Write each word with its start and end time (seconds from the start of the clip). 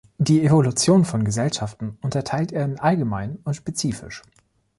Die 0.17 0.43
Evolution 0.43 1.05
von 1.05 1.23
Gesellschaften 1.23 1.99
unterteilt 2.01 2.51
er 2.51 2.65
in 2.65 2.79
"allgemein" 2.79 3.37
und 3.43 3.53
"spezifisch". 3.53 4.23